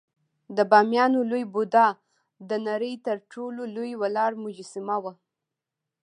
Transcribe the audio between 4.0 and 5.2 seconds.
ولاړ مجسمه وه